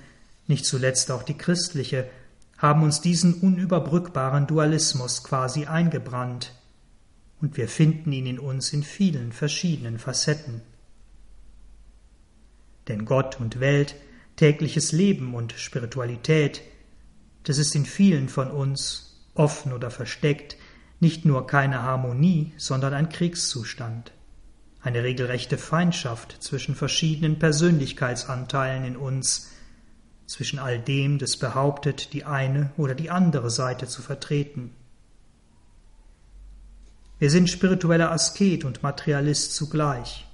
[0.46, 2.08] nicht zuletzt auch die christliche,
[2.56, 6.52] haben uns diesen unüberbrückbaren Dualismus quasi eingebrannt,
[7.40, 10.60] und wir finden ihn in uns in vielen verschiedenen Facetten.
[12.88, 13.94] Denn Gott und Welt,
[14.34, 16.62] tägliches Leben und Spiritualität,
[17.44, 20.56] das ist in vielen von uns, offen oder versteckt,
[21.00, 24.12] nicht nur keine Harmonie, sondern ein Kriegszustand,
[24.88, 29.50] eine regelrechte Feindschaft zwischen verschiedenen Persönlichkeitsanteilen in uns,
[30.24, 34.70] zwischen all dem, das behauptet, die eine oder die andere Seite zu vertreten.
[37.18, 40.26] Wir sind spiritueller Asket und Materialist zugleich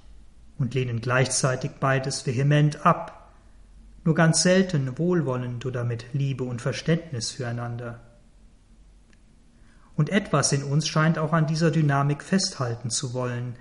[0.57, 3.33] und lehnen gleichzeitig beides vehement ab,
[4.05, 7.99] nur ganz selten wohlwollend oder mit Liebe und Verständnis füreinander.
[9.97, 13.57] Und etwas in uns scheint auch an dieser Dynamik festhalten zu wollen,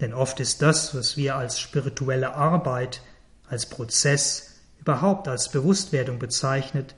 [0.00, 3.02] denn oft ist das, was wir als spirituelle Arbeit,
[3.48, 6.94] als Prozess, überhaupt als Bewusstwerdung bezeichnet,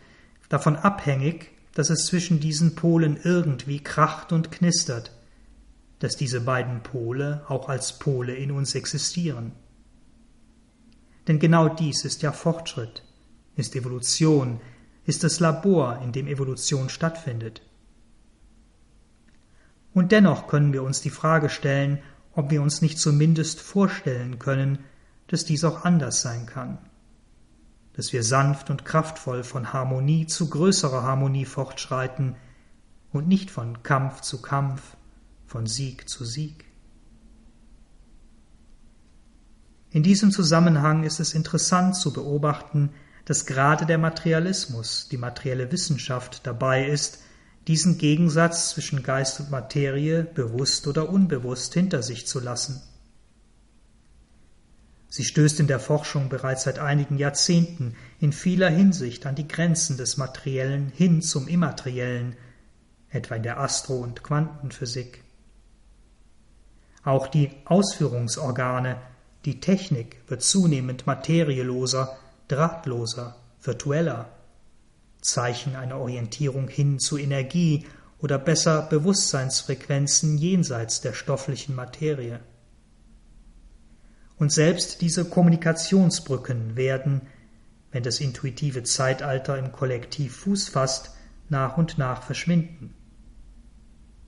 [0.49, 5.13] davon abhängig, dass es zwischen diesen Polen irgendwie kracht und knistert,
[6.01, 9.53] dass diese beiden Pole auch als Pole in uns existieren.
[11.29, 13.05] Denn genau dies ist ja Fortschritt,
[13.55, 14.61] ist Evolution,
[15.05, 17.63] ist das Labor, in dem Evolution stattfindet.
[19.95, 21.99] Und dennoch können wir uns die Frage stellen,
[22.39, 24.79] ob wir uns nicht zumindest vorstellen können,
[25.27, 26.79] dass dies auch anders sein kann,
[27.95, 32.37] dass wir sanft und kraftvoll von Harmonie zu größerer Harmonie fortschreiten
[33.11, 34.97] und nicht von Kampf zu Kampf,
[35.47, 36.67] von Sieg zu Sieg.
[39.91, 42.91] In diesem Zusammenhang ist es interessant zu beobachten,
[43.25, 47.19] dass gerade der Materialismus, die materielle Wissenschaft dabei ist,
[47.69, 52.83] diesen Gegensatz zwischen Geist und Materie bewusst oder unbewusst hinter sich zu lassen.
[55.11, 59.97] Sie stößt in der Forschung bereits seit einigen Jahrzehnten in vieler Hinsicht an die Grenzen
[59.99, 62.37] des Materiellen hin zum Immateriellen,
[63.11, 65.23] etwa in der Astro- und Quantenphysik.
[67.05, 68.97] Auch die Ausführungsorgane,
[69.45, 72.17] die Technik wird zunehmend materieloser,
[72.49, 74.31] drahtloser, virtueller.
[75.21, 77.87] Zeichen einer Orientierung hin zu Energie
[78.19, 82.41] oder besser Bewusstseinsfrequenzen jenseits der stofflichen Materie.
[84.37, 87.23] Und selbst diese Kommunikationsbrücken werden,
[87.91, 91.13] wenn das intuitive Zeitalter im Kollektiv Fuß fasst,
[91.49, 92.95] nach und nach verschwinden.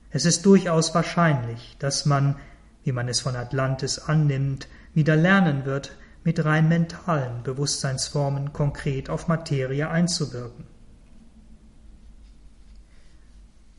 [0.09, 2.35] Es ist durchaus wahrscheinlich, dass man
[2.83, 9.27] wie man es von Atlantis annimmt, wieder lernen wird, mit rein mentalen Bewusstseinsformen konkret auf
[9.27, 10.65] Materie einzuwirken.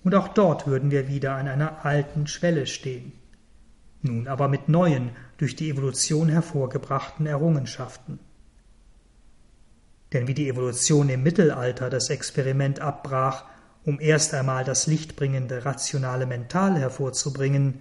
[0.04, 3.12] Und auch dort würden wir wieder an einer alten Schwelle stehen,
[4.02, 8.18] nun aber mit neuen, durch die Evolution hervorgebrachten Errungenschaften.
[10.12, 13.44] Denn wie die Evolution im Mittelalter das Experiment abbrach,
[13.84, 17.80] um erst einmal das lichtbringende rationale Mental hervorzubringen,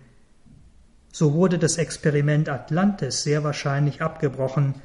[1.12, 4.76] so wurde das Experiment Atlantis sehr wahrscheinlich abgebrochen,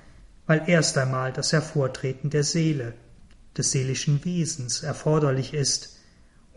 [0.46, 2.94] weil erst einmal das Hervortreten der Seele,
[3.56, 5.95] des seelischen Wesens erforderlich ist,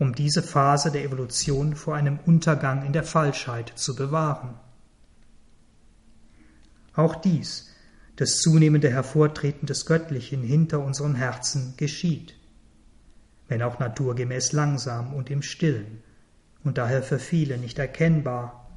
[0.00, 4.54] um diese Phase der Evolution vor einem Untergang in der Falschheit zu bewahren.
[6.94, 7.68] Auch dies,
[8.16, 12.34] das zunehmende Hervortreten des Göttlichen hinter unseren Herzen geschieht,
[13.46, 16.02] wenn auch naturgemäß langsam und im stillen
[16.64, 18.70] und daher für viele nicht erkennbar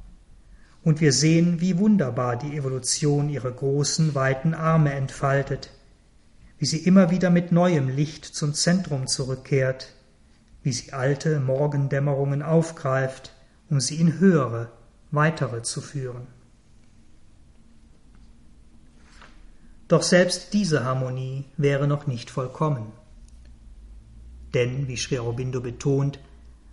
[0.82, 5.70] und wir sehen, wie wunderbar die Evolution ihre großen, weiten Arme entfaltet,
[6.58, 9.94] wie sie immer wieder mit neuem Licht zum Zentrum zurückkehrt,
[10.64, 13.32] wie sie alte Morgendämmerungen aufgreift,
[13.70, 14.72] um sie in höhere,
[15.12, 16.26] weitere zu führen.
[19.88, 22.92] Doch selbst diese Harmonie wäre noch nicht vollkommen.
[24.54, 25.18] Denn, wie Sri
[25.60, 26.18] betont,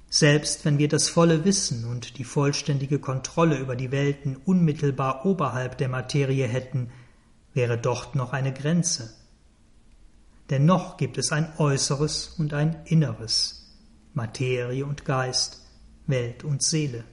[0.10, 5.78] selbst wenn wir das volle Wissen und die vollständige Kontrolle über die Welten unmittelbar oberhalb
[5.78, 6.92] der Materie hätten,
[7.54, 9.14] wäre dort noch eine Grenze.
[10.50, 13.61] Denn noch gibt es ein Äußeres und ein Inneres,
[14.14, 15.66] Materie und Geist,
[16.08, 17.04] Welt und Seele.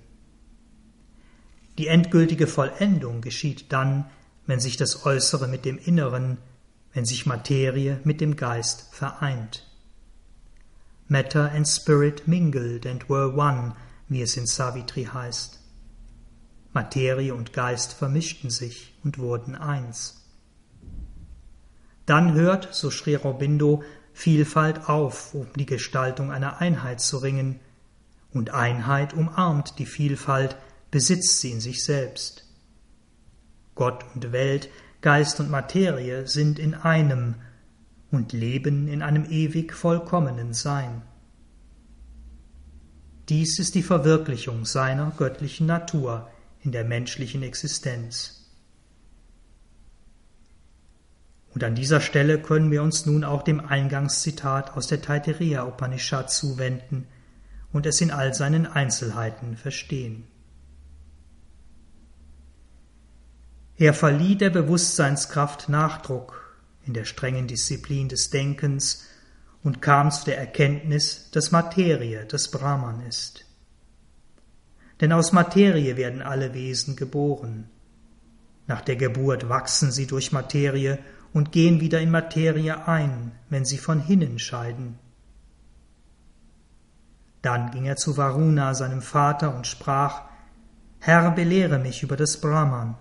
[1.78, 4.10] Die endgültige Vollendung geschieht dann,
[4.46, 6.38] wenn sich das Äußere mit dem Inneren,
[6.92, 9.64] wenn sich Materie mit dem Geist vereint.
[11.06, 13.74] Matter and Spirit mingled and were one,
[14.08, 15.58] wie es in Savitri heißt.
[16.72, 20.26] Materie und Geist vermischten sich und wurden eins.
[22.06, 23.82] Dann hört, so Sri Aurobindo,
[24.18, 27.60] Vielfalt auf, um die Gestaltung einer Einheit zu ringen,
[28.32, 30.56] und Einheit umarmt die Vielfalt,
[30.90, 32.44] besitzt sie in sich selbst.
[33.76, 34.70] Gott und Welt,
[35.02, 37.36] Geist und Materie sind in einem,
[38.10, 41.02] und leben in einem ewig vollkommenen Sein.
[43.28, 46.28] Dies ist die Verwirklichung seiner göttlichen Natur
[46.64, 48.37] in der menschlichen Existenz.
[51.58, 56.30] Und an dieser Stelle können wir uns nun auch dem Eingangszitat aus der Taittiriya Upanishad
[56.30, 57.08] zuwenden
[57.72, 60.28] und es in all seinen Einzelheiten verstehen.
[63.76, 66.56] Er verlieh der Bewusstseinskraft Nachdruck
[66.86, 69.08] in der strengen Disziplin des Denkens
[69.64, 73.46] und kam zu der Erkenntnis, dass Materie das Brahman ist.
[75.00, 77.68] Denn aus Materie werden alle Wesen geboren.
[78.68, 81.00] Nach der Geburt wachsen sie durch Materie
[81.38, 84.98] und gehen wieder in Materie ein, wenn sie von hinnen scheiden.
[87.42, 90.22] Dann ging er zu Varuna, seinem Vater, und sprach,
[90.98, 92.96] Herr, belehre mich über das Brahman.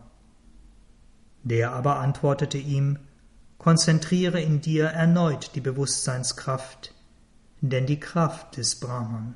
[1.41, 2.99] Der aber antwortete ihm,
[3.57, 6.93] Konzentriere in dir erneut die Bewusstseinskraft,
[7.61, 9.33] denn die Kraft ist Brahman.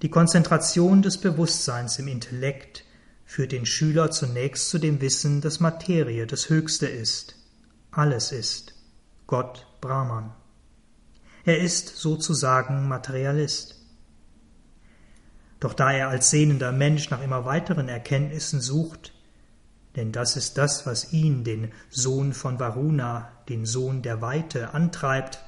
[0.00, 2.84] Die Konzentration des Bewusstseins im Intellekt
[3.28, 7.36] führt den Schüler zunächst zu dem Wissen, dass Materie das Höchste ist,
[7.90, 8.72] alles ist,
[9.26, 10.32] Gott Brahman.
[11.44, 13.84] Er ist sozusagen Materialist.
[15.60, 19.12] Doch da er als sehnender Mensch nach immer weiteren Erkenntnissen sucht,
[19.94, 25.44] denn das ist das, was ihn, den Sohn von Varuna, den Sohn der Weite, antreibt,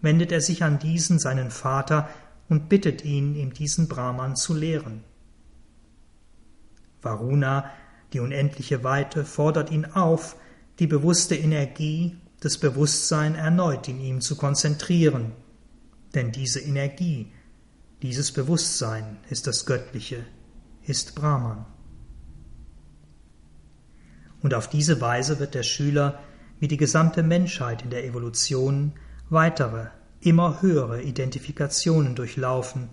[0.00, 2.08] wendet er sich an diesen seinen Vater
[2.48, 5.04] und bittet ihn, ihm diesen Brahman zu lehren.
[7.04, 7.70] Varuna,
[8.12, 10.36] die unendliche Weite, fordert ihn auf,
[10.78, 15.32] die bewusste Energie, das Bewusstsein erneut in ihm zu konzentrieren,
[16.14, 17.32] denn diese Energie,
[18.02, 20.24] dieses Bewusstsein ist das Göttliche,
[20.82, 21.64] ist Brahman.
[24.42, 26.20] Und auf diese Weise wird der Schüler,
[26.60, 28.92] wie die gesamte Menschheit in der Evolution,
[29.30, 29.86] weitere,
[30.20, 32.90] immer höhere Identifikationen durchlaufen,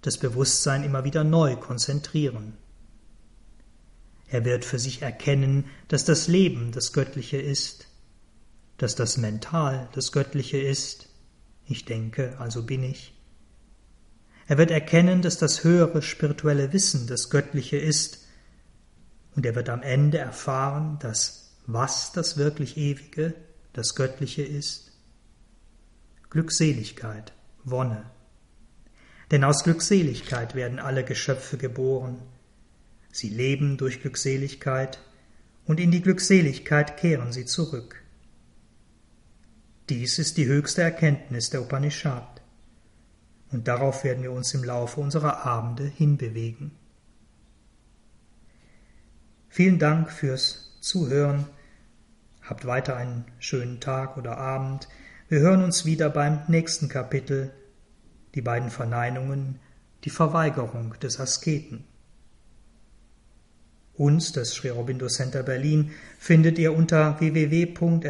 [0.00, 2.54] das Bewusstsein immer wieder neu konzentrieren.
[4.28, 7.86] Er wird für sich erkennen, dass das Leben das Göttliche ist,
[8.78, 11.08] dass das Mental das Göttliche ist,
[11.66, 13.14] ich denke, also bin ich.
[14.46, 18.26] Er wird erkennen, dass das höhere spirituelle Wissen das Göttliche ist,
[19.34, 23.34] und er wird am Ende erfahren, dass was das wirklich Ewige,
[23.74, 24.92] das Göttliche ist?
[26.30, 27.32] Glückseligkeit,
[27.64, 28.10] Wonne.
[29.30, 32.22] Denn aus Glückseligkeit werden alle Geschöpfe geboren.
[33.16, 34.98] Sie leben durch Glückseligkeit
[35.64, 38.02] und in die Glückseligkeit kehren sie zurück.
[39.88, 42.42] Dies ist die höchste Erkenntnis der Upanishad.
[43.52, 46.72] Und darauf werden wir uns im Laufe unserer Abende hinbewegen.
[49.48, 51.46] Vielen Dank fürs Zuhören.
[52.42, 54.88] Habt weiter einen schönen Tag oder Abend.
[55.30, 57.50] Wir hören uns wieder beim nächsten Kapitel,
[58.34, 59.58] die beiden Verneinungen,
[60.04, 61.86] die Verweigerung des Asketen.
[63.98, 68.08] Uns, das Sri Aurobindo Center Berlin, findet ihr unter www.sacb.de,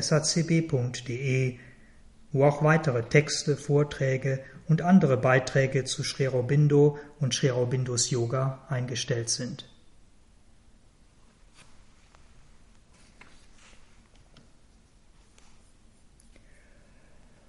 [2.32, 8.64] wo auch weitere Texte, Vorträge und andere Beiträge zu Sri Aurobindo und Sri Aurobindos Yoga
[8.68, 9.68] eingestellt sind.